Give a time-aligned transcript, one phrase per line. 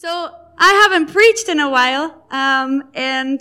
[0.00, 3.38] So I haven't preached in a while, um, and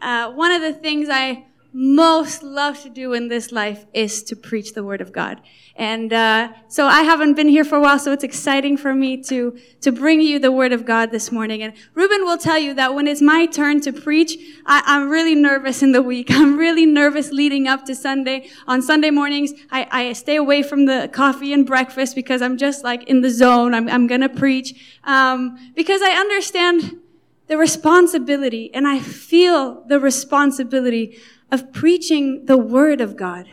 [0.00, 4.34] uh, one of the things I most love to do in this life is to
[4.34, 5.42] preach the word of God.
[5.76, 9.22] And uh, so I haven't been here for a while, so it's exciting for me
[9.24, 11.62] to to bring you the word of God this morning.
[11.62, 15.34] And Ruben will tell you that when it's my turn to preach, I, am really
[15.34, 16.30] nervous in the week.
[16.32, 18.48] I'm really nervous leading up to Sunday.
[18.66, 22.82] On Sunday mornings, I, I stay away from the coffee and breakfast because I'm just
[22.82, 23.74] like in the zone.
[23.74, 26.98] I'm, I'm gonna preach um, because I understand
[27.46, 31.18] the responsibility, and I feel the responsibility
[31.50, 33.48] of preaching the Word of God.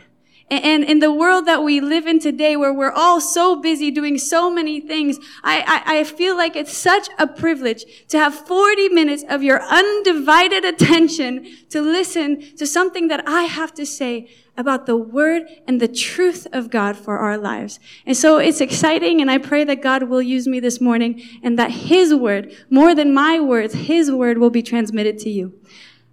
[0.48, 4.16] And in the world that we live in today, where we're all so busy doing
[4.16, 8.90] so many things, I, I, I, feel like it's such a privilege to have 40
[8.90, 14.86] minutes of your undivided attention to listen to something that I have to say about
[14.86, 17.80] the word and the truth of God for our lives.
[18.06, 21.58] And so it's exciting, and I pray that God will use me this morning and
[21.58, 25.58] that His word, more than my words, His word will be transmitted to you.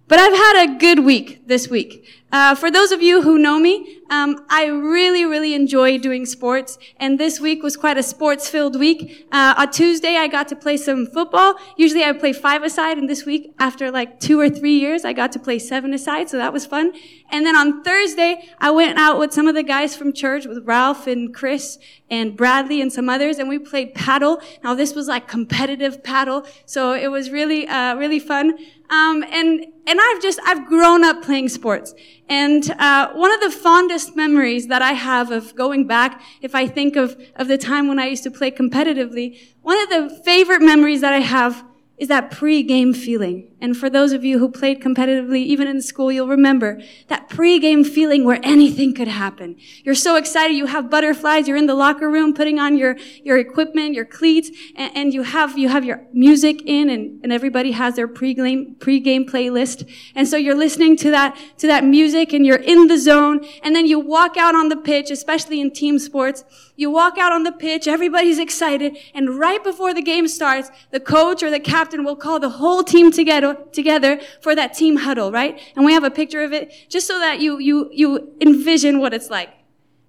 [0.06, 2.06] But I've had a good week this week.
[2.34, 6.78] Uh, for those of you who know me, um, I really, really enjoy doing sports,
[6.96, 9.28] and this week was quite a sports-filled week.
[9.30, 11.54] Uh, on Tuesday, I got to play some football.
[11.76, 15.30] Usually, I play five-a-side, and this week, after like two or three years, I got
[15.32, 16.92] to play seven-a-side, so that was fun.
[17.30, 20.66] And then on Thursday, I went out with some of the guys from church, with
[20.66, 21.78] Ralph and Chris
[22.10, 24.42] and Bradley and some others, and we played paddle.
[24.64, 28.58] Now, this was like competitive paddle, so it was really, uh, really fun.
[28.90, 31.94] Um, and and I've just I've grown up playing sports,
[32.28, 36.66] and uh, one of the fondest memories that I have of going back, if I
[36.66, 40.62] think of of the time when I used to play competitively, one of the favorite
[40.62, 41.64] memories that I have
[42.04, 43.50] is that pre-game feeling.
[43.62, 47.82] And for those of you who played competitively, even in school, you'll remember that pre-game
[47.82, 49.56] feeling where anything could happen.
[49.84, 53.38] You're so excited, you have butterflies, you're in the locker room putting on your, your
[53.38, 57.70] equipment, your cleats, and, and you have, you have your music in and, and everybody
[57.70, 59.90] has their pre-game, pre-game playlist.
[60.14, 63.46] And so you're listening to that, to that music and you're in the zone.
[63.62, 66.44] And then you walk out on the pitch, especially in team sports,
[66.76, 70.98] you walk out on the pitch, everybody's excited, and right before the game starts, the
[70.98, 75.30] coach or the captain will call the whole team together, together for that team huddle,
[75.30, 75.60] right?
[75.76, 79.14] And we have a picture of it just so that you, you, you envision what
[79.14, 79.50] it's like.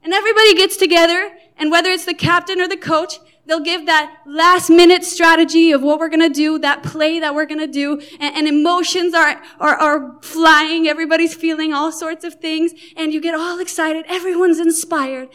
[0.04, 4.18] And everybody gets together, and whether it's the captain or the coach, they'll give that
[4.26, 8.36] last minute strategy of what we're gonna do, that play that we're gonna do, and,
[8.36, 13.36] and, emotions are, are, are flying, everybody's feeling all sorts of things, and you get
[13.36, 15.30] all excited, everyone's inspired,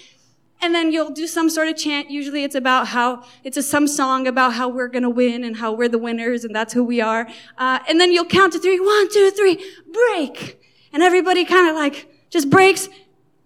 [0.63, 2.11] and then you'll do some sort of chant.
[2.11, 5.73] Usually it's about how, it's a, some song about how we're gonna win and how
[5.73, 7.29] we're the winners and that's who we are.
[7.59, 8.79] Uh, and then you'll count to three.
[8.79, 9.63] One, two, three,
[9.93, 10.61] break.
[10.93, 12.89] And everybody kind of like just breaks.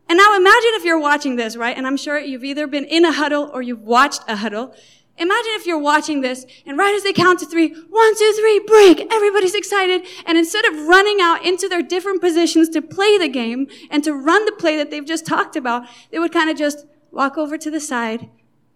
[0.09, 1.77] And now imagine if you're watching this, right?
[1.77, 4.75] And I'm sure you've either been in a huddle or you've watched a huddle.
[5.17, 8.59] Imagine if you're watching this and right as they count to three, one, two, three,
[8.67, 9.13] break.
[9.13, 10.05] Everybody's excited.
[10.27, 14.13] And instead of running out into their different positions to play the game and to
[14.13, 17.57] run the play that they've just talked about, they would kind of just walk over
[17.57, 18.29] to the side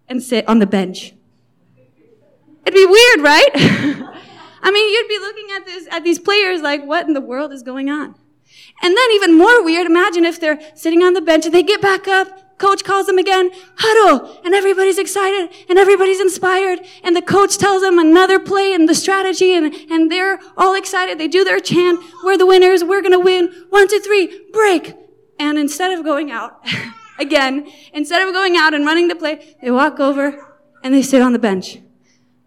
[0.07, 1.13] and sit on the bench.
[2.65, 3.49] It'd be weird, right?
[4.61, 7.51] I mean, you'd be looking at this, at these players like, what in the world
[7.51, 8.15] is going on?
[8.81, 11.81] And then even more weird, imagine if they're sitting on the bench and they get
[11.81, 17.21] back up, coach calls them again, huddle, and everybody's excited and everybody's inspired, and the
[17.21, 21.17] coach tells them another play and the strategy, and, and they're all excited.
[21.17, 24.93] They do their chant, we're the winners, we're gonna win, one, two, three, break.
[25.39, 26.65] And instead of going out,
[27.19, 31.21] again, instead of going out and running the play, they walk over and they sit
[31.21, 31.79] on the bench.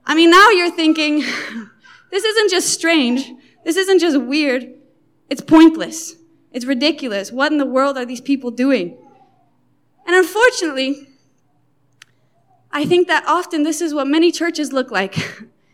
[0.05, 1.19] I mean, now you're thinking,
[2.11, 3.31] this isn't just strange.
[3.65, 4.75] This isn't just weird.
[5.31, 6.17] It's pointless.
[6.53, 7.33] It's ridiculous.
[7.33, 8.99] What in the world are these people doing?
[10.07, 11.09] And unfortunately,
[12.71, 15.17] I think that often this is what many churches look like.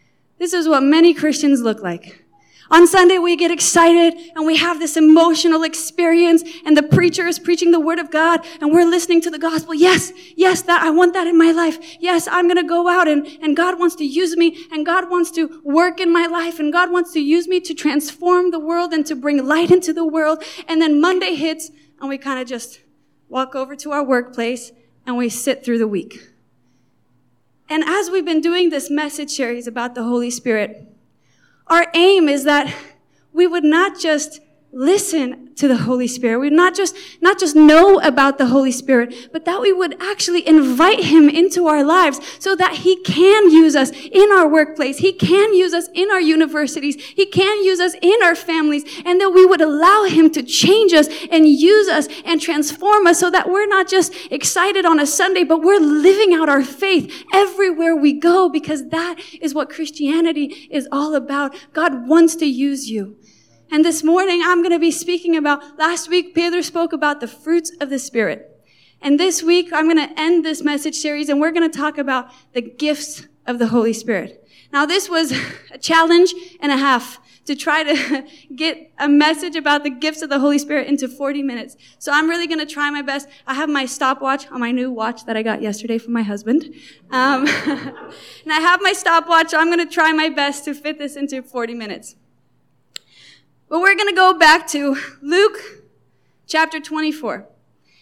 [0.38, 2.24] this is what many Christians look like.
[2.70, 7.38] On Sunday, we get excited and we have this emotional experience and the preacher is
[7.38, 9.72] preaching the word of God and we're listening to the gospel.
[9.72, 11.78] Yes, yes, that, I want that in my life.
[11.98, 15.08] Yes, I'm going to go out and, and God wants to use me and God
[15.08, 18.60] wants to work in my life and God wants to use me to transform the
[18.60, 20.42] world and to bring light into the world.
[20.66, 22.80] And then Monday hits and we kind of just
[23.30, 24.72] walk over to our workplace
[25.06, 26.32] and we sit through the week.
[27.70, 30.87] And as we've been doing this message series about the Holy Spirit,
[31.68, 32.74] our aim is that
[33.32, 34.40] we would not just
[34.72, 36.38] listen to the Holy Spirit.
[36.38, 40.46] We not just, not just know about the Holy Spirit, but that we would actually
[40.46, 44.98] invite Him into our lives so that He can use us in our workplace.
[44.98, 46.96] He can use us in our universities.
[46.96, 50.92] He can use us in our families and that we would allow Him to change
[50.92, 55.06] us and use us and transform us so that we're not just excited on a
[55.06, 60.68] Sunday, but we're living out our faith everywhere we go because that is what Christianity
[60.70, 61.54] is all about.
[61.72, 63.16] God wants to use you.
[63.70, 67.28] And this morning I'm going to be speaking about, last week Pedro spoke about the
[67.28, 68.64] fruits of the Spirit.
[69.02, 71.98] And this week I'm going to end this message series and we're going to talk
[71.98, 74.48] about the gifts of the Holy Spirit.
[74.72, 75.32] Now this was
[75.70, 78.26] a challenge and a half to try to
[78.56, 81.76] get a message about the gifts of the Holy Spirit into 40 minutes.
[81.98, 83.28] So I'm really going to try my best.
[83.46, 86.74] I have my stopwatch on my new watch that I got yesterday from my husband.
[87.10, 89.50] Um, and I have my stopwatch.
[89.50, 92.16] So I'm going to try my best to fit this into 40 minutes.
[93.68, 95.58] But we're going to go back to Luke
[96.46, 97.46] chapter 24.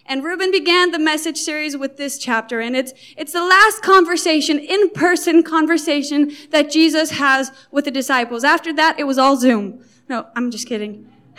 [0.09, 4.61] And Reuben began the message series with this chapter, and it's, it's the last conversation,
[4.61, 8.45] in-person conversation that Jesus has with the disciples.
[8.45, 9.85] After that, it was all Zoom.
[10.09, 11.11] No, I'm just kidding.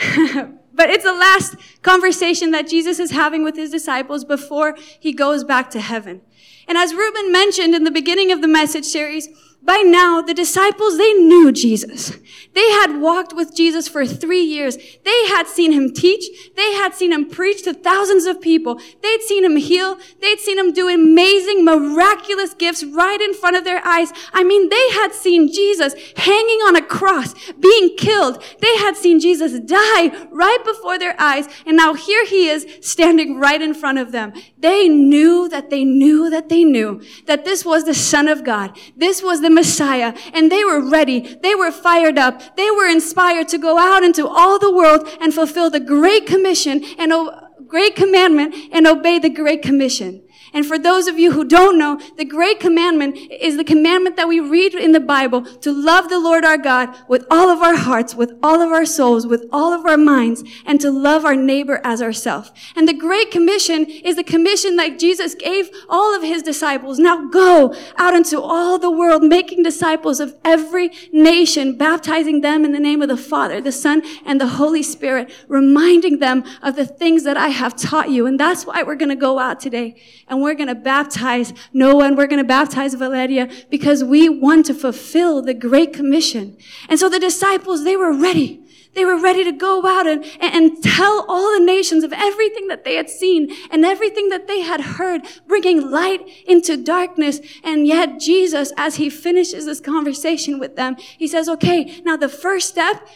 [0.73, 5.45] but it's the last conversation that Jesus is having with his disciples before he goes
[5.45, 6.19] back to heaven.
[6.67, 9.29] And as Reuben mentioned in the beginning of the message series,
[9.63, 12.17] by now, the disciples, they knew Jesus.
[12.53, 14.77] They had walked with Jesus for three years.
[15.03, 16.53] They had seen him teach.
[16.55, 18.79] They had seen him preach to thousands of people.
[19.03, 19.99] They'd seen him heal.
[20.21, 24.11] They'd seen him do amazing, miraculous gifts right in front of their eyes.
[24.33, 28.41] I mean, they had seen Jesus hanging on a cross, being killed.
[28.59, 31.47] They had seen Jesus die right before their eyes.
[31.65, 34.33] And now here he is standing right in front of them.
[34.57, 38.75] They knew that they knew that they knew that this was the Son of God.
[38.95, 40.13] This was the Messiah.
[40.33, 41.37] And they were ready.
[41.41, 42.55] They were fired up.
[42.55, 46.83] They were inspired to go out into all the world and fulfill the Great Commission
[46.97, 50.26] and a Great Commandment and obey the Great Commission.
[50.53, 54.27] And for those of you who don't know, the great commandment is the commandment that
[54.27, 57.75] we read in the Bible to love the Lord our God with all of our
[57.75, 61.35] hearts, with all of our souls, with all of our minds, and to love our
[61.35, 62.51] neighbor as ourselves.
[62.75, 66.99] And the great commission is the commission that Jesus gave all of his disciples.
[66.99, 72.71] Now go out into all the world, making disciples of every nation, baptizing them in
[72.71, 76.85] the name of the Father, the Son, and the Holy Spirit, reminding them of the
[76.85, 78.25] things that I have taught you.
[78.25, 79.95] And that's why we're going to go out today
[80.27, 84.29] and and we're going to baptize Noah and we're going to baptize Valeria because we
[84.29, 86.55] want to fulfill the Great Commission.
[86.87, 88.63] And so the disciples, they were ready.
[88.93, 92.83] They were ready to go out and, and tell all the nations of everything that
[92.83, 97.39] they had seen and everything that they had heard, bringing light into darkness.
[97.63, 102.29] And yet Jesus, as he finishes this conversation with them, he says, okay, now the
[102.29, 103.07] first step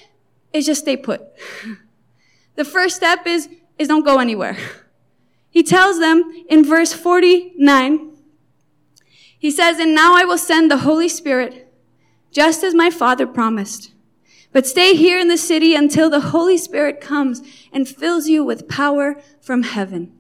[0.54, 1.22] is just stay put.
[2.56, 3.48] The first step is,
[3.80, 4.58] is don't go anywhere.
[5.52, 8.12] He tells them in verse 49,
[9.38, 11.72] he says, And now I will send the Holy Spirit,
[12.32, 13.92] just as my Father promised.
[14.54, 18.68] But stay here in the city until the Holy Spirit comes and fills you with
[18.68, 20.14] power from heaven.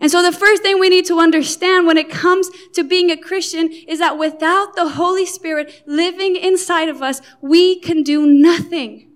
[0.00, 3.18] And so the first thing we need to understand when it comes to being a
[3.18, 9.10] Christian is that without the Holy Spirit living inside of us, we can do nothing.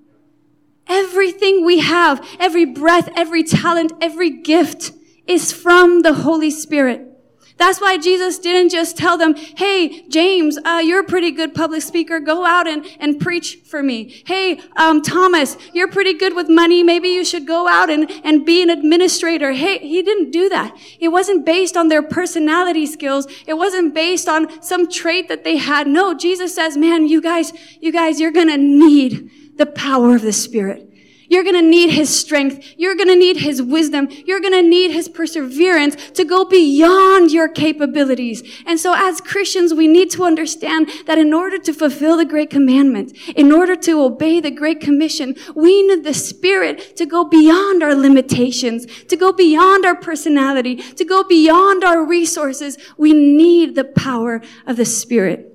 [0.86, 4.92] Everything we have, every breath, every talent, every gift,
[5.26, 7.10] is from the Holy Spirit.
[7.56, 11.82] That's why Jesus didn't just tell them, hey, James, uh, you're a pretty good public
[11.82, 12.18] speaker.
[12.18, 14.22] Go out and, and preach for me.
[14.26, 16.82] Hey, um, Thomas, you're pretty good with money.
[16.82, 19.52] Maybe you should go out and, and be an administrator.
[19.52, 20.76] Hey, he didn't do that.
[20.98, 23.28] It wasn't based on their personality skills.
[23.46, 25.86] It wasn't based on some trait that they had.
[25.86, 30.22] No, Jesus says, man, you guys, you guys, you're going to need the power of
[30.22, 30.90] the Spirit.
[31.28, 32.74] You're going to need his strength.
[32.76, 34.08] You're going to need his wisdom.
[34.26, 38.42] You're going to need his perseverance to go beyond your capabilities.
[38.66, 42.50] And so as Christians, we need to understand that in order to fulfill the great
[42.50, 47.82] commandment, in order to obey the great commission, we need the spirit to go beyond
[47.82, 52.78] our limitations, to go beyond our personality, to go beyond our resources.
[52.96, 55.50] We need the power of the spirit.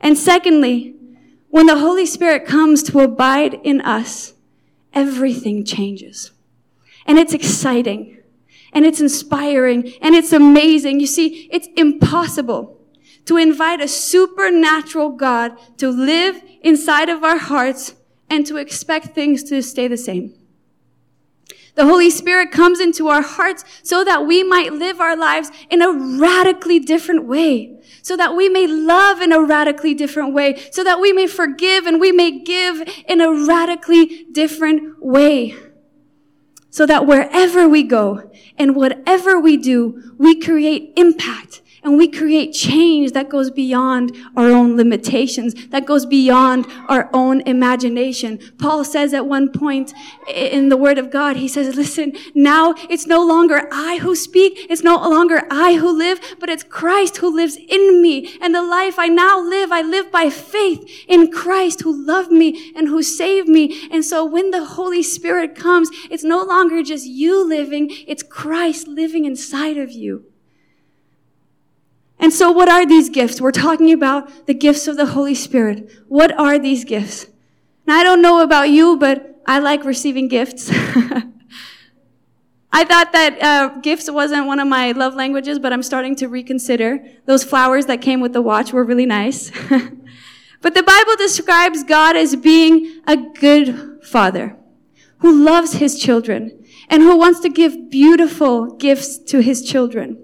[0.00, 0.94] And secondly,
[1.50, 4.34] when the Holy Spirit comes to abide in us,
[4.92, 6.32] everything changes.
[7.06, 8.18] And it's exciting.
[8.72, 9.92] And it's inspiring.
[10.00, 11.00] And it's amazing.
[11.00, 12.78] You see, it's impossible
[13.24, 17.94] to invite a supernatural God to live inside of our hearts
[18.30, 20.37] and to expect things to stay the same.
[21.78, 25.80] The Holy Spirit comes into our hearts so that we might live our lives in
[25.80, 27.78] a radically different way.
[28.02, 30.60] So that we may love in a radically different way.
[30.72, 35.54] So that we may forgive and we may give in a radically different way.
[36.68, 42.52] So that wherever we go and whatever we do, we create impact and we create
[42.52, 48.38] change that goes beyond our own limitations, that goes beyond our own imagination.
[48.58, 49.94] Paul says at one point
[50.28, 54.66] in the Word of God, he says, listen, now it's no longer I who speak,
[54.68, 58.36] it's no longer I who live, but it's Christ who lives in me.
[58.42, 62.70] And the life I now live, I live by faith in Christ who loved me
[62.76, 63.88] and who saved me.
[63.90, 68.86] And so when the Holy Spirit comes, it's no longer just you living, it's Christ
[68.86, 70.27] living inside of you.
[72.20, 73.40] And so what are these gifts?
[73.40, 75.90] We're talking about the gifts of the Holy Spirit.
[76.08, 77.26] What are these gifts?
[77.86, 80.70] Now, I don't know about you, but I like receiving gifts.
[82.70, 86.28] I thought that uh, gifts wasn't one of my love languages, but I'm starting to
[86.28, 87.02] reconsider.
[87.24, 89.50] Those flowers that came with the watch were really nice.
[90.60, 94.56] but the Bible describes God as being a good father
[95.18, 100.18] who loves his children and who wants to give beautiful gifts to his children.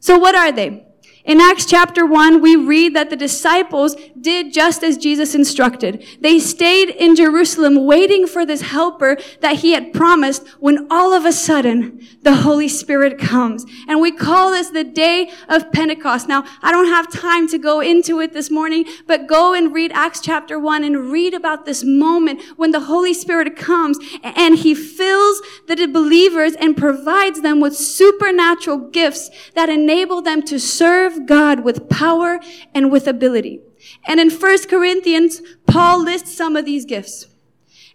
[0.00, 0.86] So what are they?
[1.24, 6.04] In Acts chapter 1, we read that the disciples did just as Jesus instructed.
[6.20, 11.24] They stayed in Jerusalem waiting for this helper that he had promised when all of
[11.24, 13.64] a sudden the Holy Spirit comes.
[13.88, 16.28] And we call this the day of Pentecost.
[16.28, 19.92] Now, I don't have time to go into it this morning, but go and read
[19.92, 24.74] Acts chapter 1 and read about this moment when the Holy Spirit comes and he
[24.74, 31.26] fills the believers and provides them with supernatural gifts that enable them to serve serve
[31.26, 32.40] God with power
[32.74, 33.60] and with ability.
[34.06, 37.26] And in 1 Corinthians, Paul lists some of these gifts.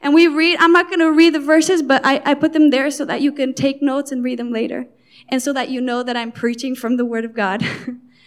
[0.01, 2.69] And we read, I'm not going to read the verses, but I, I put them
[2.69, 4.88] there so that you can take notes and read them later.
[5.27, 7.63] And so that you know that I'm preaching from the Word of God.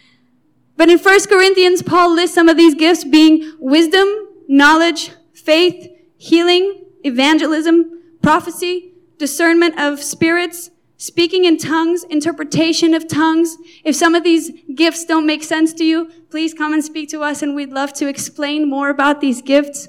[0.77, 4.07] but in 1 Corinthians, Paul lists some of these gifts being wisdom,
[4.49, 10.71] knowledge, faith, healing, evangelism, prophecy, discernment of spirits,
[11.03, 13.57] speaking in tongues, interpretation of tongues.
[13.83, 17.23] If some of these gifts don't make sense to you, please come and speak to
[17.23, 19.89] us and we'd love to explain more about these gifts.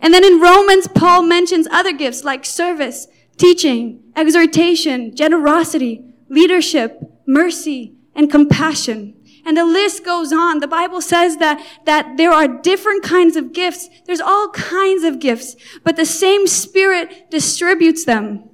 [0.00, 7.96] And then in Romans, Paul mentions other gifts like service, teaching, exhortation, generosity, leadership, mercy,
[8.14, 9.16] and compassion.
[9.44, 10.60] And the list goes on.
[10.60, 13.88] The Bible says that, that there are different kinds of gifts.
[14.06, 18.48] There's all kinds of gifts, but the same Spirit distributes them.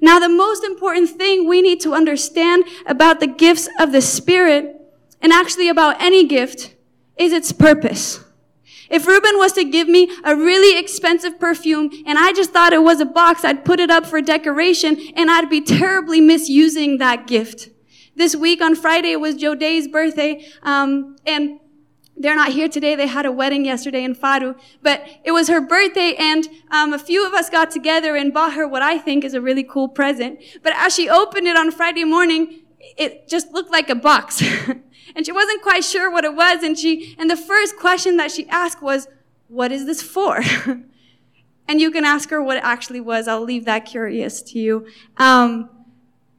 [0.00, 4.80] Now, the most important thing we need to understand about the gifts of the Spirit,
[5.20, 6.74] and actually about any gift,
[7.16, 8.22] is its purpose.
[8.88, 12.82] If Ruben was to give me a really expensive perfume and I just thought it
[12.82, 17.26] was a box, I'd put it up for decoration and I'd be terribly misusing that
[17.26, 17.70] gift.
[18.14, 21.58] This week on Friday was Joe Day's birthday, um, and
[22.16, 22.94] they're not here today.
[22.94, 26.98] They had a wedding yesterday in Faro, but it was her birthday and um, a
[26.98, 29.88] few of us got together and bought her what I think is a really cool
[29.88, 30.40] present.
[30.62, 32.60] But as she opened it on Friday morning,
[32.96, 34.42] it just looked like a box.
[35.14, 36.62] and she wasn't quite sure what it was.
[36.62, 39.08] And she, and the first question that she asked was,
[39.48, 40.42] what is this for?
[41.68, 43.28] and you can ask her what it actually was.
[43.28, 44.86] I'll leave that curious to you.
[45.18, 45.68] Um,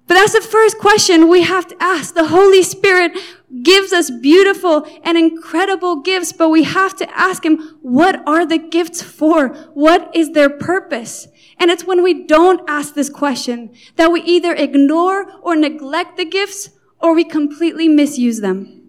[0.07, 2.13] but that's the first question we have to ask.
[2.13, 3.11] The Holy Spirit
[3.61, 8.57] gives us beautiful and incredible gifts, but we have to ask Him, what are the
[8.57, 9.49] gifts for?
[9.73, 11.27] What is their purpose?
[11.59, 16.25] And it's when we don't ask this question that we either ignore or neglect the
[16.25, 18.83] gifts or we completely misuse them.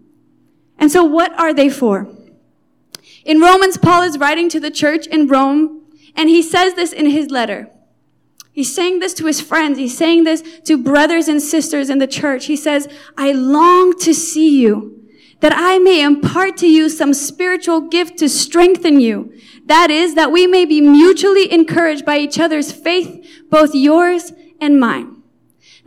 [0.77, 2.07] And so what are they for?
[3.25, 5.81] In Romans, Paul is writing to the church in Rome,
[6.15, 7.69] and he says this in his letter.
[8.59, 9.77] He's saying this to his friends.
[9.77, 12.47] He's saying this to brothers and sisters in the church.
[12.47, 15.01] He says, I long to see you,
[15.39, 19.31] that I may impart to you some spiritual gift to strengthen you.
[19.67, 24.77] That is, that we may be mutually encouraged by each other's faith, both yours and
[24.77, 25.18] mine.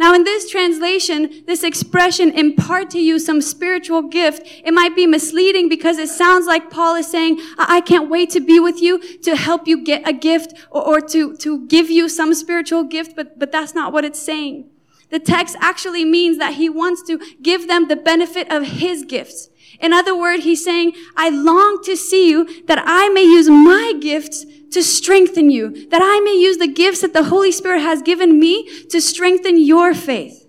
[0.03, 5.07] Now, in this translation, this expression, impart to you some spiritual gift, it might be
[5.07, 8.99] misleading because it sounds like Paul is saying, I can't wait to be with you
[9.19, 13.15] to help you get a gift or, or to, to give you some spiritual gift,
[13.15, 14.69] but, but that's not what it's saying.
[15.11, 19.51] The text actually means that he wants to give them the benefit of his gifts.
[19.83, 23.95] In other words, he's saying, I long to see you that I may use my
[24.01, 28.01] gifts to strengthen you, that I may use the gifts that the Holy Spirit has
[28.01, 30.47] given me to strengthen your faith.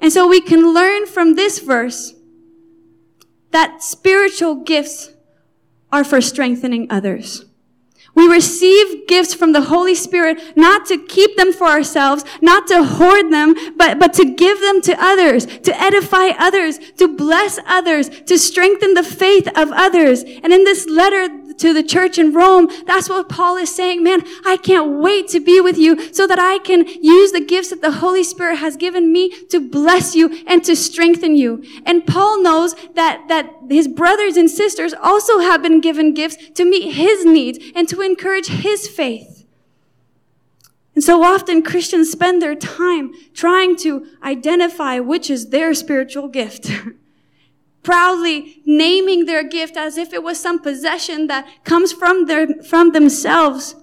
[0.00, 2.14] And so we can learn from this verse
[3.50, 5.10] that spiritual gifts
[5.92, 7.44] are for strengthening others.
[8.18, 12.82] We receive gifts from the Holy Spirit not to keep them for ourselves, not to
[12.82, 18.08] hoard them, but, but to give them to others, to edify others, to bless others,
[18.26, 20.24] to strengthen the faith of others.
[20.24, 24.02] And in this letter to the church in Rome, that's what Paul is saying.
[24.02, 27.70] Man, I can't wait to be with you so that I can use the gifts
[27.70, 31.64] that the Holy Spirit has given me to bless you and to strengthen you.
[31.84, 36.64] And Paul knows that, that his brothers and sisters also have been given gifts to
[36.64, 39.46] meet his needs and to encourage his faith.
[40.94, 46.70] And so often Christians spend their time trying to identify which is their spiritual gift.
[47.82, 52.92] Proudly naming their gift as if it was some possession that comes from their, from
[52.92, 53.76] themselves.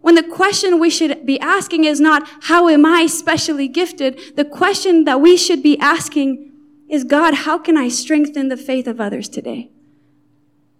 [0.00, 4.36] When the question we should be asking is not, how am I specially gifted?
[4.36, 6.52] The question that we should be asking
[6.88, 9.70] is, God, how can I strengthen the faith of others today?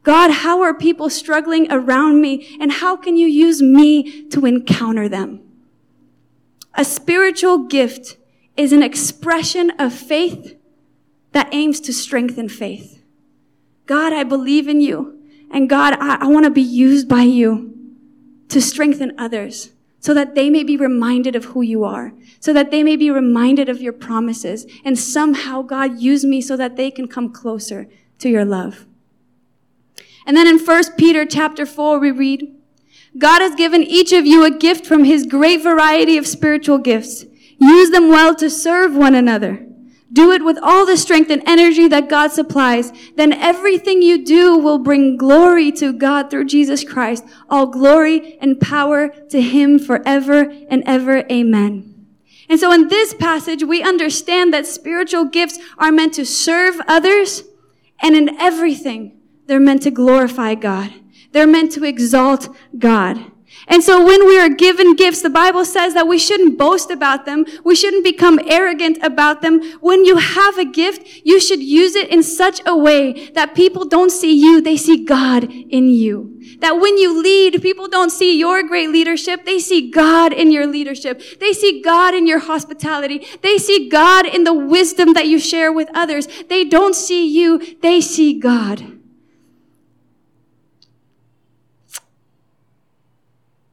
[0.02, 5.08] God, how are people struggling around me and how can you use me to encounter
[5.08, 5.40] them?
[6.74, 8.16] A spiritual gift
[8.56, 10.57] is an expression of faith
[11.32, 13.02] that aims to strengthen faith.
[13.86, 15.20] God, I believe in you.
[15.50, 17.74] And God, I, I want to be used by you
[18.48, 19.70] to strengthen others
[20.00, 23.10] so that they may be reminded of who you are, so that they may be
[23.10, 24.66] reminded of your promises.
[24.84, 28.86] And somehow, God, use me so that they can come closer to your love.
[30.24, 32.54] And then in 1 Peter chapter 4, we read,
[33.16, 37.24] God has given each of you a gift from his great variety of spiritual gifts.
[37.58, 39.66] Use them well to serve one another.
[40.10, 42.92] Do it with all the strength and energy that God supplies.
[43.16, 47.24] Then everything you do will bring glory to God through Jesus Christ.
[47.50, 51.24] All glory and power to him forever and ever.
[51.30, 52.06] Amen.
[52.48, 57.44] And so in this passage, we understand that spiritual gifts are meant to serve others
[58.00, 60.92] and in everything they're meant to glorify God.
[61.32, 62.48] They're meant to exalt
[62.78, 63.32] God.
[63.68, 67.26] And so when we are given gifts, the Bible says that we shouldn't boast about
[67.26, 67.44] them.
[67.64, 69.62] We shouldn't become arrogant about them.
[69.80, 73.84] When you have a gift, you should use it in such a way that people
[73.84, 76.40] don't see you, they see God in you.
[76.60, 80.66] That when you lead, people don't see your great leadership, they see God in your
[80.66, 81.22] leadership.
[81.38, 83.26] They see God in your hospitality.
[83.42, 86.26] They see God in the wisdom that you share with others.
[86.48, 88.97] They don't see you, they see God.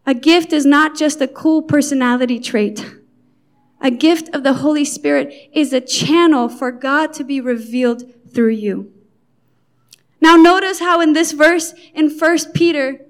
[0.06, 2.86] A gift is not just a cool personality trait.
[3.82, 8.52] A gift of the Holy Spirit is a channel for God to be revealed through
[8.52, 8.94] you.
[10.22, 13.06] Now notice how in this verse in 1 Peter,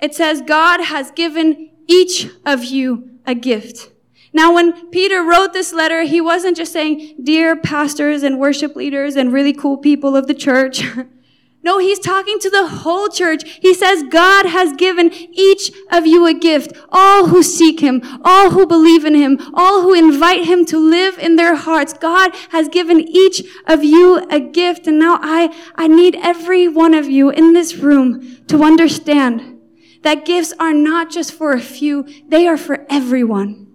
[0.00, 3.90] it says God has given each of you a gift.
[4.32, 9.14] Now when Peter wrote this letter, he wasn't just saying, dear pastors and worship leaders
[9.14, 10.84] and really cool people of the church.
[11.64, 13.58] No, he's talking to the whole church.
[13.62, 16.74] He says God has given each of you a gift.
[16.90, 21.18] All who seek him, all who believe in him, all who invite him to live
[21.18, 21.94] in their hearts.
[21.94, 24.86] God has given each of you a gift.
[24.86, 29.58] And now I, I need every one of you in this room to understand
[30.02, 32.06] that gifts are not just for a few.
[32.28, 33.72] They are for everyone.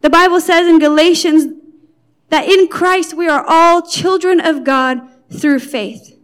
[0.00, 1.52] The Bible says in Galatians
[2.30, 6.17] that in Christ we are all children of God through faith.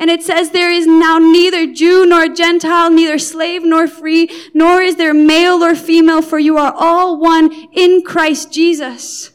[0.00, 4.80] And it says there is now neither Jew nor Gentile, neither slave nor free, nor
[4.80, 9.30] is there male or female, for you are all one in Christ Jesus.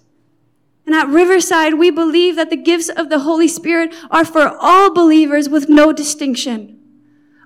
[0.87, 4.91] And at Riverside, we believe that the gifts of the Holy Spirit are for all
[4.91, 6.74] believers with no distinction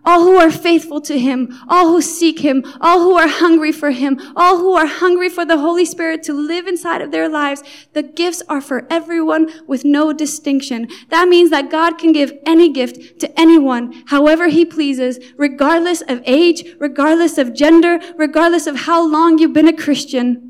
[0.06, 3.92] all who are faithful to Him, all who seek Him, all who are hungry for
[3.92, 7.64] Him, all who are hungry for the Holy Spirit to live inside of their lives.
[7.94, 10.88] The gifts are for everyone with no distinction.
[11.10, 16.22] That means that God can give any gift to anyone, however He pleases, regardless of
[16.26, 20.50] age, regardless of gender, regardless of how long you've been a Christian.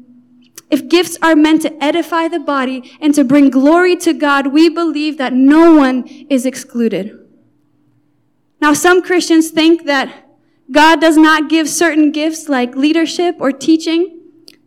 [0.70, 4.70] If gifts are meant to edify the body and to bring glory to God, we
[4.70, 7.19] believe that no one is excluded.
[8.62, 10.26] Now, some Christians think that
[10.72, 14.20] God does not give certain gifts like leadership or teaching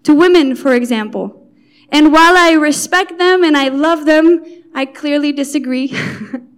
[0.02, 1.48] to women, for example.
[1.90, 5.94] And while I respect them and I love them, I clearly disagree.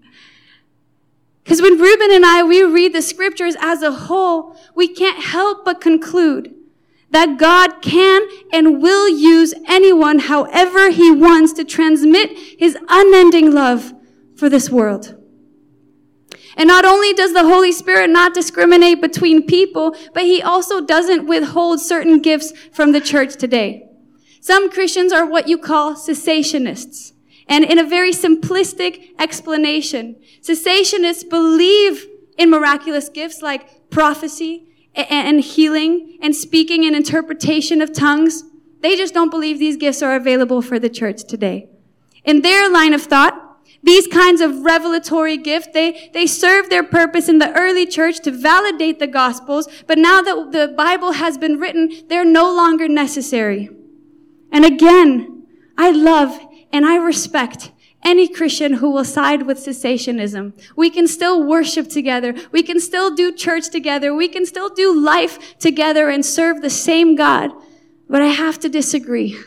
[1.44, 5.64] Because when Reuben and I, we read the scriptures as a whole, we can't help
[5.64, 6.54] but conclude
[7.10, 13.92] that God can and will use anyone however he wants to transmit his unending love
[14.34, 15.22] for this world.
[16.56, 21.26] And not only does the Holy Spirit not discriminate between people, but he also doesn't
[21.26, 23.88] withhold certain gifts from the church today.
[24.40, 27.12] Some Christians are what you call cessationists.
[27.48, 32.06] And in a very simplistic explanation, cessationists believe
[32.38, 38.44] in miraculous gifts like prophecy and healing and speaking and interpretation of tongues.
[38.80, 41.68] They just don't believe these gifts are available for the church today.
[42.24, 43.53] In their line of thought,
[43.84, 48.30] these kinds of revelatory gifts, they, they serve their purpose in the early church to
[48.30, 53.68] validate the gospels, but now that the Bible has been written, they're no longer necessary.
[54.50, 56.40] And again, I love
[56.72, 60.52] and I respect any Christian who will side with cessationism.
[60.76, 62.34] We can still worship together.
[62.52, 64.14] We can still do church together.
[64.14, 67.50] We can still do life together and serve the same God.
[68.08, 69.38] But I have to disagree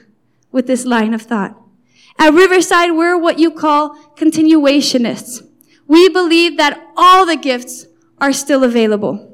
[0.51, 1.55] with this line of thought.
[2.19, 5.47] At Riverside, we're what you call continuationists.
[5.87, 7.85] We believe that all the gifts
[8.19, 9.27] are still available.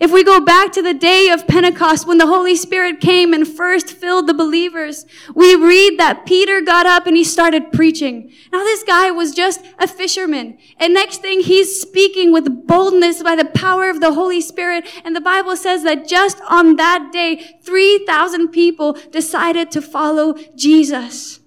[0.00, 3.46] If we go back to the day of Pentecost when the Holy Spirit came and
[3.46, 5.04] first filled the believers,
[5.34, 8.32] we read that Peter got up and he started preaching.
[8.50, 10.56] Now this guy was just a fisherman.
[10.78, 14.86] And next thing he's speaking with boldness by the power of the Holy Spirit.
[15.04, 21.39] And the Bible says that just on that day, 3,000 people decided to follow Jesus.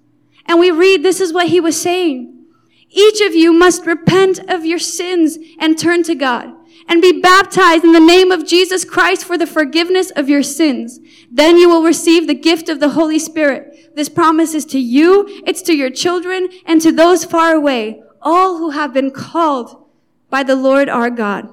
[0.45, 2.45] And we read this is what he was saying.
[2.89, 6.53] Each of you must repent of your sins and turn to God
[6.88, 10.99] and be baptized in the name of Jesus Christ for the forgiveness of your sins.
[11.32, 13.95] Then you will receive the gift of the Holy Spirit.
[13.95, 18.58] This promise is to you, it's to your children, and to those far away, all
[18.58, 19.88] who have been called
[20.29, 21.51] by the Lord our God.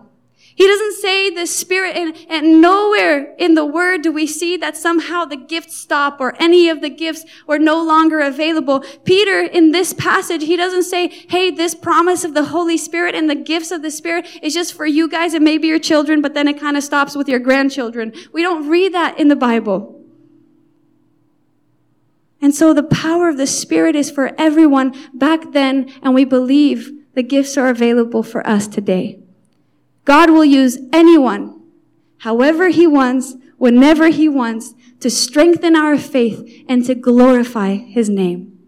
[0.54, 4.76] He doesn't say the Spirit, and, and nowhere in the Word do we see that
[4.76, 8.80] somehow the gifts stop or any of the gifts were no longer available.
[9.04, 13.30] Peter, in this passage, he doesn't say, hey, this promise of the Holy Spirit and
[13.30, 16.34] the gifts of the Spirit is just for you guys and maybe your children, but
[16.34, 18.12] then it kind of stops with your grandchildren.
[18.32, 19.96] We don't read that in the Bible.
[22.42, 26.90] And so the power of the Spirit is for everyone back then, and we believe
[27.14, 29.19] the gifts are available for us today.
[30.04, 31.60] God will use anyone,
[32.18, 38.58] however he wants, whenever he wants, to strengthen our faith and to glorify his name.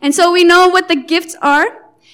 [0.00, 1.66] And so we know what the gifts are,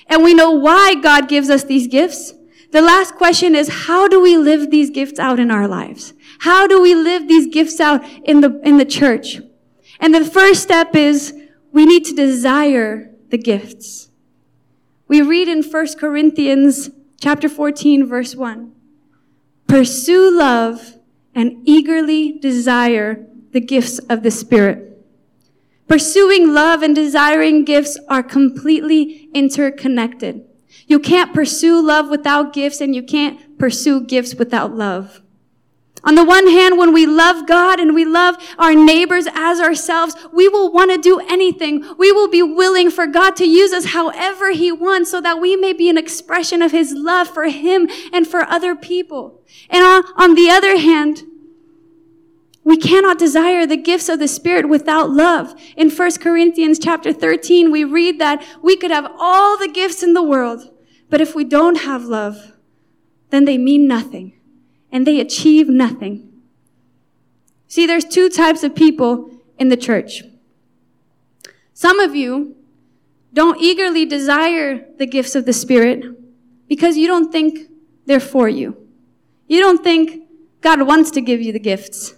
[0.07, 2.33] and we know why God gives us these gifts.
[2.73, 6.13] The last question is, how do we live these gifts out in our lives?
[6.41, 9.41] How do we live these gifts out in the, in the church?
[10.01, 11.35] And the first step is,
[11.73, 14.11] we need to desire the gifts.
[15.09, 18.73] We read in 1 Corinthians chapter 14, verse 1.
[19.67, 20.99] Pursue love
[21.35, 24.91] and eagerly desire the gifts of the Spirit.
[25.89, 30.45] Pursuing love and desiring gifts are completely interconnected.
[30.87, 35.21] You can't pursue love without gifts and you can't pursue gifts without love.
[36.05, 40.15] On the one hand, when we love God and we love our neighbors as ourselves,
[40.33, 41.83] we will want to do anything.
[41.97, 45.57] We will be willing for God to use us however He wants so that we
[45.57, 49.43] may be an expression of His love for Him and for other people.
[49.71, 51.23] And on, on the other hand,
[52.65, 55.55] we cannot desire the gifts of the Spirit without love.
[55.77, 60.13] In 1 Corinthians chapter 13, we read that we could have all the gifts in
[60.13, 60.71] the world,
[61.09, 62.53] but if we don't have love,
[63.31, 64.34] then they mean nothing
[64.95, 66.31] and they achieve nothing.
[67.67, 69.29] See, there's two types of people
[69.59, 70.23] in the church.
[71.75, 72.55] Some of you
[73.33, 76.07] don't eagerly desire the gifts of the Spirit
[76.69, 77.69] because you don't think
[78.07, 78.77] they're for you.
[79.49, 80.29] You don't think
[80.61, 82.15] God wants to give you the gifts.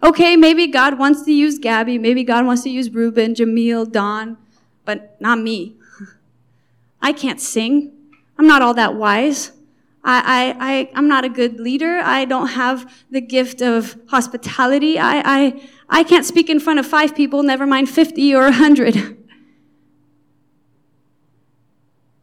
[0.00, 4.36] Okay, maybe God wants to use Gabby, maybe God wants to use Ruben, Jameel, Don,
[4.84, 5.74] but not me.
[7.02, 7.92] I can't sing.
[8.38, 9.50] I'm not all that wise.
[10.04, 11.98] I, I, I, am not a good leader.
[12.04, 14.98] I don't have the gift of hospitality.
[14.98, 19.24] I, I, I can't speak in front of five people, never mind 50 or 100.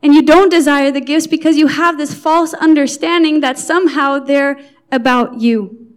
[0.03, 4.59] And you don't desire the gifts because you have this false understanding that somehow they're
[4.91, 5.95] about you.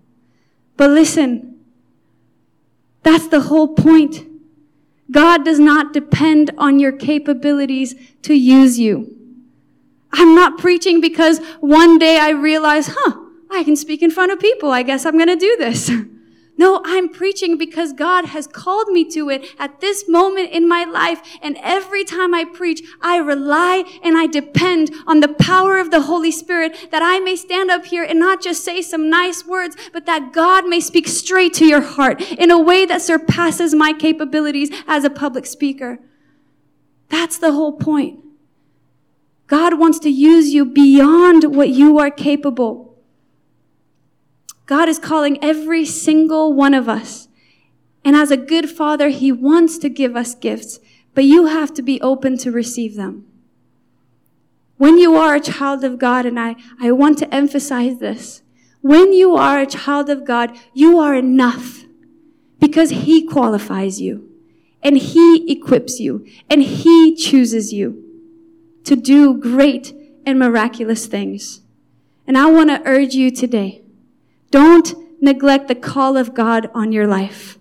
[0.76, 1.60] But listen,
[3.02, 4.26] that's the whole point.
[5.10, 9.14] God does not depend on your capabilities to use you.
[10.16, 14.38] I'm not preaching because one day I realize, huh, I can speak in front of
[14.38, 14.70] people.
[14.70, 15.90] I guess I'm going to do this.
[16.56, 20.84] No, I'm preaching because God has called me to it at this moment in my
[20.84, 21.20] life.
[21.42, 26.02] And every time I preach, I rely and I depend on the power of the
[26.02, 29.76] Holy Spirit that I may stand up here and not just say some nice words,
[29.92, 33.92] but that God may speak straight to your heart in a way that surpasses my
[33.92, 35.98] capabilities as a public speaker.
[37.08, 38.23] That's the whole point.
[39.46, 42.98] God wants to use you beyond what you are capable.
[44.66, 47.28] God is calling every single one of us.
[48.04, 50.78] And as a good father, he wants to give us gifts,
[51.14, 53.26] but you have to be open to receive them.
[54.76, 58.42] When you are a child of God, and I, I want to emphasize this,
[58.80, 61.84] when you are a child of God, you are enough
[62.58, 64.30] because He qualifies you
[64.82, 68.03] and He equips you and He chooses you
[68.84, 69.94] to do great
[70.26, 71.60] and miraculous things.
[72.26, 73.82] And I want to urge you today,
[74.50, 77.58] don't neglect the call of God on your life.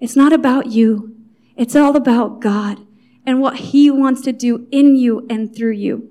[0.00, 1.16] It's not about you.
[1.56, 2.86] It's all about God
[3.24, 6.10] and what He wants to do in you and through you.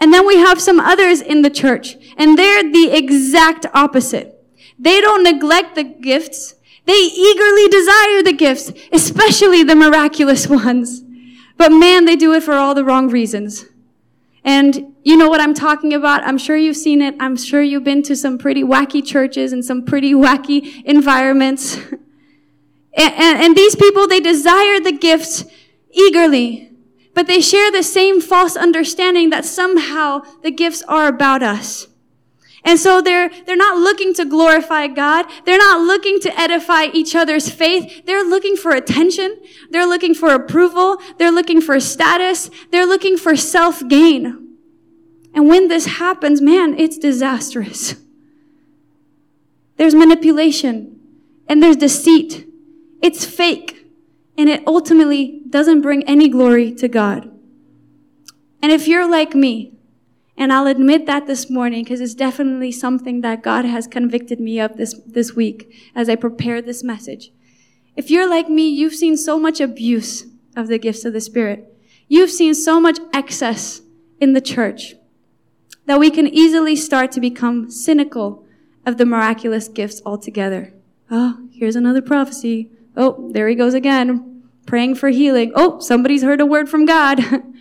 [0.00, 4.34] And then we have some others in the church, and they're the exact opposite.
[4.78, 6.54] They don't neglect the gifts.
[6.84, 11.02] They eagerly desire the gifts, especially the miraculous ones.
[11.58, 13.66] But man, they do it for all the wrong reasons.
[14.44, 16.22] And you know what I'm talking about.
[16.22, 17.16] I'm sure you've seen it.
[17.20, 21.76] I'm sure you've been to some pretty wacky churches and some pretty wacky environments.
[21.96, 22.00] and,
[22.96, 25.44] and, and these people, they desire the gifts
[25.90, 26.70] eagerly,
[27.12, 31.87] but they share the same false understanding that somehow the gifts are about us.
[32.64, 35.26] And so they're, they're not looking to glorify God.
[35.44, 38.04] They're not looking to edify each other's faith.
[38.04, 39.38] They're looking for attention.
[39.70, 40.98] They're looking for approval.
[41.18, 42.50] They're looking for status.
[42.70, 44.56] They're looking for self-gain.
[45.34, 47.94] And when this happens, man, it's disastrous.
[49.76, 50.98] There's manipulation
[51.48, 52.46] and there's deceit.
[53.00, 53.86] It's fake
[54.36, 57.30] and it ultimately doesn't bring any glory to God.
[58.60, 59.77] And if you're like me,
[60.38, 64.60] and I'll admit that this morning because it's definitely something that God has convicted me
[64.60, 67.32] of this, this week as I prepare this message.
[67.96, 71.76] If you're like me, you've seen so much abuse of the gifts of the Spirit.
[72.06, 73.80] You've seen so much excess
[74.20, 74.94] in the church
[75.86, 78.46] that we can easily start to become cynical
[78.86, 80.72] of the miraculous gifts altogether.
[81.10, 82.70] Oh, here's another prophecy.
[82.96, 85.50] Oh, there he goes again, praying for healing.
[85.56, 87.20] Oh, somebody's heard a word from God.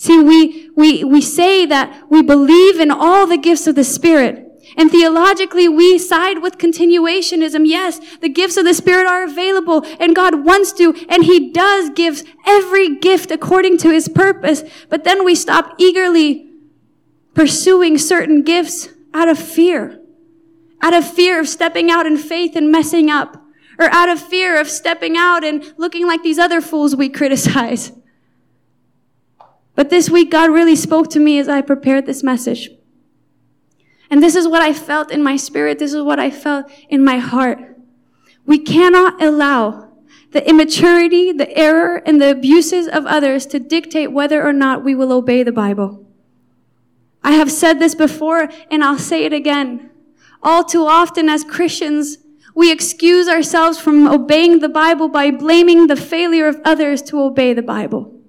[0.00, 4.46] See, we, we, we say that we believe in all the gifts of the Spirit.
[4.78, 7.66] And theologically, we side with continuationism.
[7.66, 11.90] Yes, the gifts of the Spirit are available and God wants to, and He does
[11.90, 14.64] give every gift according to His purpose.
[14.88, 16.48] But then we stop eagerly
[17.34, 20.00] pursuing certain gifts out of fear.
[20.80, 23.36] Out of fear of stepping out in faith and messing up.
[23.78, 27.92] Or out of fear of stepping out and looking like these other fools we criticize.
[29.80, 32.68] But this week, God really spoke to me as I prepared this message.
[34.10, 35.78] And this is what I felt in my spirit.
[35.78, 37.78] This is what I felt in my heart.
[38.44, 39.88] We cannot allow
[40.32, 44.94] the immaturity, the error, and the abuses of others to dictate whether or not we
[44.94, 46.06] will obey the Bible.
[47.24, 49.88] I have said this before and I'll say it again.
[50.42, 52.18] All too often as Christians,
[52.54, 57.54] we excuse ourselves from obeying the Bible by blaming the failure of others to obey
[57.54, 58.19] the Bible.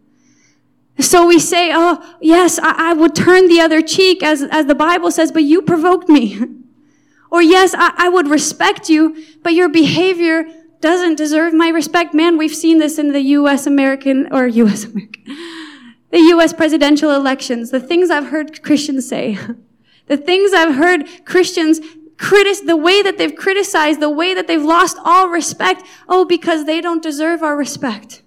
[0.99, 4.75] So we say, oh, yes, I, I would turn the other cheek as, as the
[4.75, 6.39] Bible says, but you provoked me.
[7.31, 10.45] or yes, I, I would respect you, but your behavior
[10.81, 12.13] doesn't deserve my respect.
[12.13, 13.65] Man, we've seen this in the U.S.
[13.65, 14.83] American, or U.S.
[14.83, 15.23] American,
[16.11, 16.53] the U.S.
[16.53, 17.71] presidential elections.
[17.71, 19.37] The things I've heard Christians say.
[20.07, 21.79] the things I've heard Christians
[22.17, 25.83] critic, the way that they've criticized, the way that they've lost all respect.
[26.07, 28.21] Oh, because they don't deserve our respect.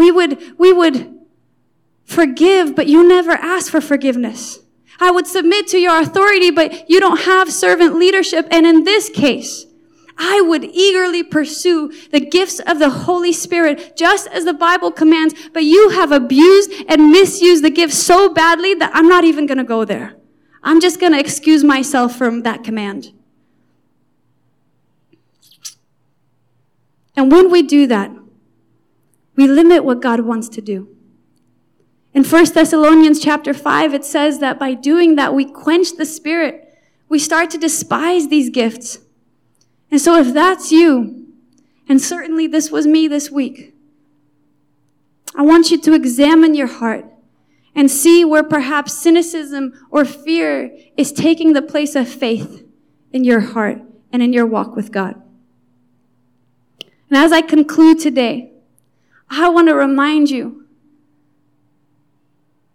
[0.00, 1.14] We would, we would
[2.06, 4.60] forgive, but you never ask for forgiveness.
[4.98, 8.48] I would submit to your authority, but you don't have servant leadership.
[8.50, 9.66] And in this case,
[10.16, 15.34] I would eagerly pursue the gifts of the Holy Spirit just as the Bible commands,
[15.52, 19.58] but you have abused and misused the gifts so badly that I'm not even going
[19.58, 20.16] to go there.
[20.62, 23.12] I'm just going to excuse myself from that command.
[27.18, 28.10] And when we do that,
[29.36, 30.88] we limit what God wants to do.
[32.12, 36.66] In 1 Thessalonians chapter 5, it says that by doing that, we quench the spirit.
[37.08, 38.98] We start to despise these gifts.
[39.90, 41.26] And so if that's you,
[41.88, 43.74] and certainly this was me this week,
[45.36, 47.06] I want you to examine your heart
[47.74, 52.66] and see where perhaps cynicism or fear is taking the place of faith
[53.12, 53.80] in your heart
[54.12, 55.20] and in your walk with God.
[57.08, 58.52] And as I conclude today,
[59.30, 60.66] I want to remind you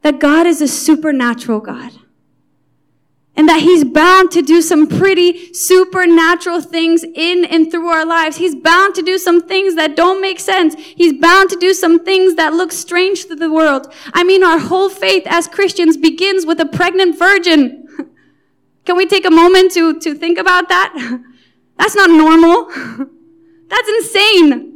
[0.01, 1.91] that God is a supernatural God.
[3.35, 8.37] And that he's bound to do some pretty supernatural things in and through our lives.
[8.37, 10.75] He's bound to do some things that don't make sense.
[10.75, 13.91] He's bound to do some things that look strange to the world.
[14.13, 17.89] I mean, our whole faith as Christians begins with a pregnant virgin.
[18.85, 21.21] Can we take a moment to, to think about that?
[21.77, 22.65] That's not normal.
[23.67, 24.74] That's insane.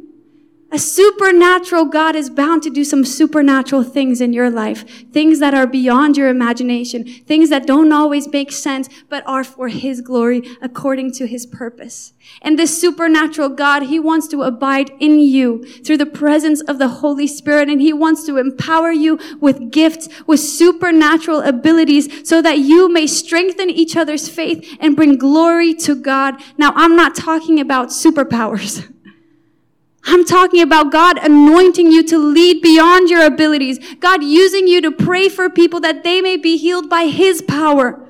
[0.72, 4.88] A supernatural God is bound to do some supernatural things in your life.
[5.10, 7.04] Things that are beyond your imagination.
[7.04, 12.12] Things that don't always make sense, but are for His glory according to His purpose.
[12.40, 16.88] And this supernatural God, He wants to abide in you through the presence of the
[16.88, 17.68] Holy Spirit.
[17.68, 23.08] And He wants to empower you with gifts, with supernatural abilities so that you may
[23.08, 26.40] strengthen each other's faith and bring glory to God.
[26.56, 28.88] Now, I'm not talking about superpowers.
[30.04, 33.78] I'm talking about God anointing you to lead beyond your abilities.
[33.96, 38.06] God using you to pray for people that they may be healed by His power.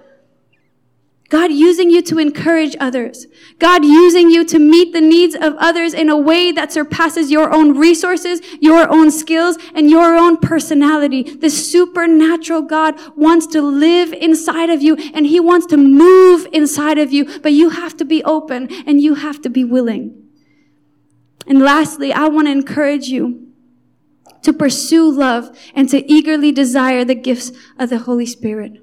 [1.31, 3.26] God using you to encourage others.
[3.61, 7.53] God using you to meet the needs of others in a way that surpasses your
[7.55, 11.22] own resources, your own skills, and your own personality.
[11.22, 16.98] The supernatural God wants to live inside of you and He wants to move inside
[16.98, 20.30] of you, but you have to be open and you have to be willing.
[21.46, 23.48] And lastly, I want to encourage you
[24.42, 28.81] to pursue love and to eagerly desire the gifts of the Holy Spirit.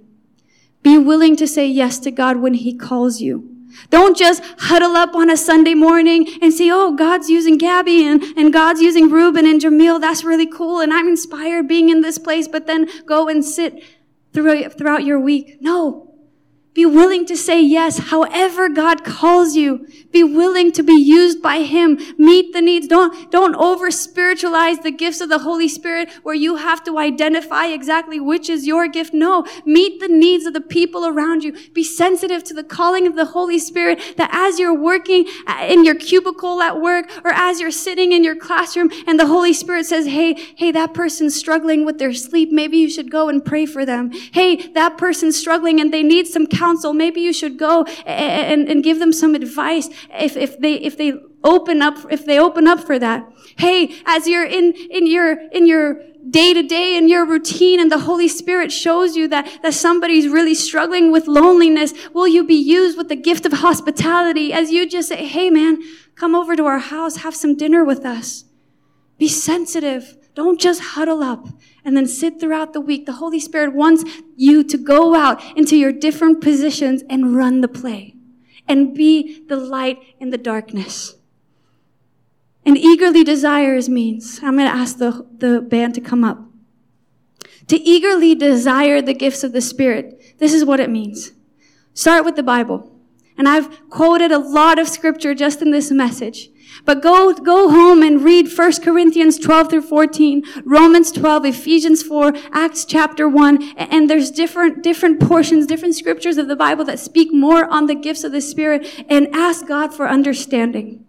[0.84, 3.54] Be willing to say yes to God when He calls you.
[3.90, 8.24] Don't just huddle up on a Sunday morning and say, oh, God's using Gabby and,
[8.38, 10.00] and God's using Reuben and Jamil.
[10.00, 10.80] That's really cool.
[10.80, 13.84] And I'm inspired being in this place, but then go and sit
[14.34, 15.58] throughout, throughout your week.
[15.62, 16.07] No.
[16.78, 19.88] Be willing to say yes, however God calls you.
[20.12, 21.98] Be willing to be used by Him.
[22.20, 22.86] Meet the needs.
[22.86, 27.66] Don't, don't over spiritualize the gifts of the Holy Spirit where you have to identify
[27.66, 29.12] exactly which is your gift.
[29.12, 29.44] No.
[29.66, 31.58] Meet the needs of the people around you.
[31.74, 35.26] Be sensitive to the calling of the Holy Spirit that as you're working
[35.62, 39.52] in your cubicle at work or as you're sitting in your classroom and the Holy
[39.52, 42.52] Spirit says, Hey, hey, that person's struggling with their sleep.
[42.52, 44.12] Maybe you should go and pray for them.
[44.12, 46.94] Hey, that person's struggling and they need some counseling counsel.
[46.94, 51.14] Maybe you should go and, and give them some advice if, if they, if they
[51.44, 53.28] open up, if they open up for that.
[53.58, 57.90] Hey, as you're in, in your, in your day to day in your routine and
[57.90, 62.62] the Holy Spirit shows you that, that somebody's really struggling with loneliness, will you be
[62.80, 65.82] used with the gift of hospitality as you just say, Hey man,
[66.16, 68.44] come over to our house, have some dinner with us.
[69.18, 70.18] Be sensitive.
[70.36, 71.48] Don't just huddle up
[71.88, 73.06] and then sit throughout the week.
[73.06, 74.04] The Holy Spirit wants
[74.36, 78.14] you to go out into your different positions and run the play
[78.68, 81.16] and be the light in the darkness.
[82.66, 86.44] And eagerly desires means, I'm going to ask the, the band to come up.
[87.68, 91.32] To eagerly desire the gifts of the Spirit, this is what it means.
[91.94, 92.92] Start with the Bible.
[93.38, 96.50] And I've quoted a lot of scripture just in this message.
[96.86, 102.34] But go, go home and read 1 Corinthians 12 through 14, Romans 12, Ephesians 4,
[102.52, 107.34] Acts chapter 1, and there's different, different portions, different scriptures of the Bible that speak
[107.34, 111.06] more on the gifts of the Spirit and ask God for understanding.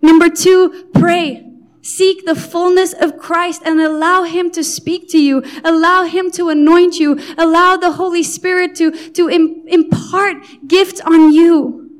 [0.00, 1.44] Number two, pray.
[1.80, 5.42] Seek the fullness of Christ and allow Him to speak to you.
[5.64, 7.18] Allow Him to anoint you.
[7.38, 11.90] Allow the Holy Spirit to, to impart gifts on you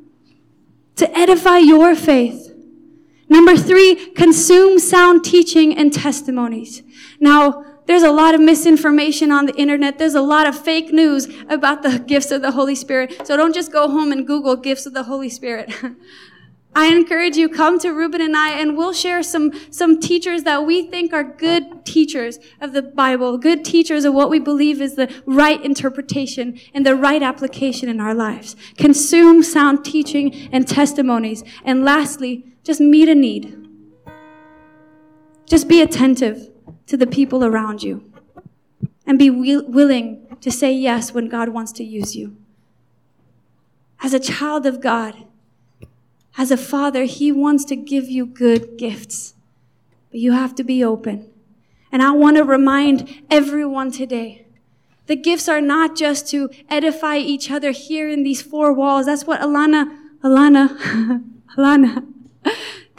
[0.97, 2.48] to edify your faith.
[3.29, 6.81] Number three, consume sound teaching and testimonies.
[7.19, 9.97] Now, there's a lot of misinformation on the internet.
[9.97, 13.25] There's a lot of fake news about the gifts of the Holy Spirit.
[13.25, 15.71] So don't just go home and Google gifts of the Holy Spirit.
[16.75, 20.67] I encourage you, come to Ruben and I, and we'll share some, some teachers that
[20.67, 24.95] we think are good teachers of the Bible, good teachers of what we believe is
[24.95, 28.55] the right interpretation and the right application in our lives.
[28.77, 31.43] Consume sound teaching and testimonies.
[31.65, 33.67] And lastly, just meet a need.
[35.47, 36.51] Just be attentive
[36.85, 38.13] to the people around you
[39.07, 42.37] and be willing to say yes when God wants to use you.
[44.03, 45.15] As a child of God,
[46.37, 49.33] as a father, He wants to give you good gifts,
[50.11, 51.27] but you have to be open.
[51.91, 54.45] And I want to remind everyone today
[55.07, 59.07] the gifts are not just to edify each other here in these four walls.
[59.07, 59.89] That's what Alana,
[60.23, 61.23] Alana,
[61.57, 62.05] Alana,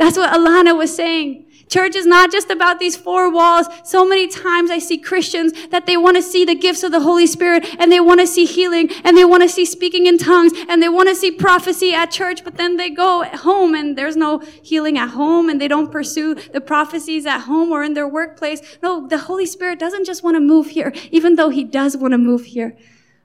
[0.01, 1.45] that's what Alana was saying.
[1.69, 3.67] Church is not just about these four walls.
[3.85, 7.01] So many times I see Christians that they want to see the gifts of the
[7.01, 10.17] Holy Spirit and they want to see healing and they want to see speaking in
[10.17, 13.97] tongues and they want to see prophecy at church, but then they go home and
[13.97, 17.93] there's no healing at home and they don't pursue the prophecies at home or in
[17.93, 18.63] their workplace.
[18.83, 22.13] No, the Holy Spirit doesn't just want to move here, even though he does want
[22.13, 22.75] to move here.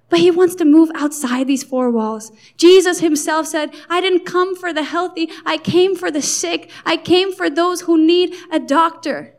[0.10, 2.32] But he wants to move outside these four walls.
[2.58, 5.30] Jesus himself said, I didn't come for the healthy.
[5.46, 6.72] I came for the sick.
[6.86, 9.36] I came for those who need a doctor.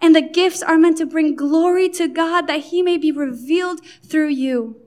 [0.00, 3.80] And the gifts are meant to bring glory to God that he may be revealed
[4.02, 4.80] through you.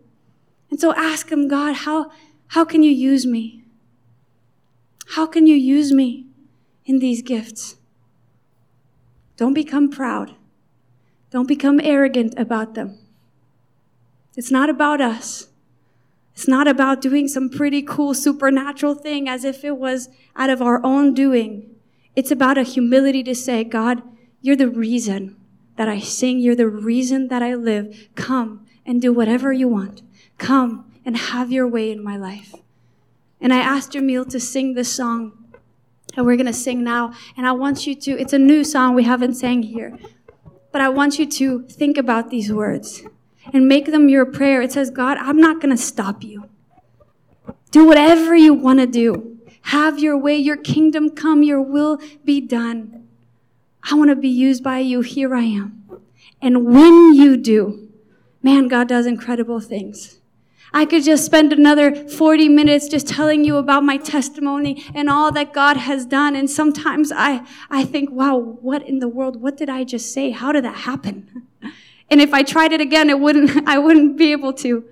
[0.70, 2.12] And so ask him, God, how,
[2.48, 3.64] how can you use me?
[5.10, 6.28] How can you use me
[6.86, 7.76] in these gifts?
[9.38, 10.36] Don't become proud.
[11.30, 12.98] Don't become arrogant about them.
[14.36, 15.48] It's not about us.
[16.34, 20.62] It's not about doing some pretty cool supernatural thing as if it was out of
[20.62, 21.76] our own doing.
[22.16, 24.02] It's about a humility to say, God,
[24.42, 25.36] you're the reason
[25.76, 26.40] that I sing.
[26.40, 28.10] You're the reason that I live.
[28.16, 30.02] Come and do whatever you want.
[30.38, 32.56] Come and have your way in my life.
[33.40, 35.38] And I asked Jamil to sing this song
[36.16, 37.14] that we're going to sing now.
[37.38, 39.98] And I want you to, it's a new song we haven't sang here,
[40.72, 43.04] but I want you to think about these words
[43.52, 44.62] and make them your prayer.
[44.62, 46.50] It says, God, I'm not going to stop you.
[47.72, 49.40] Do whatever you want to do.
[49.64, 53.08] Have your way, your kingdom come, your will be done.
[53.84, 55.02] I want to be used by you.
[55.02, 55.84] Here I am.
[56.42, 57.90] And when you do,
[58.42, 60.20] man, God does incredible things.
[60.74, 65.32] I could just spend another 40 minutes just telling you about my testimony and all
[65.32, 66.36] that God has done.
[66.36, 69.40] And sometimes I, I think, wow, what in the world?
[69.40, 70.32] What did I just say?
[70.32, 71.48] How did that happen?
[72.14, 74.86] And if I tried it again, it wouldn't, I wouldn't be able to.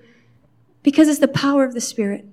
[0.82, 2.26] Because it's the power of the Spirit.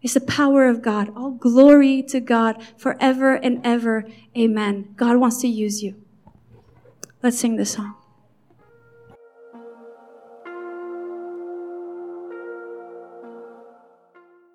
[0.00, 1.12] It's the power of God.
[1.14, 4.06] All glory to God forever and ever.
[4.34, 4.94] Amen.
[4.96, 6.02] God wants to use you.
[7.22, 7.96] Let's sing this song.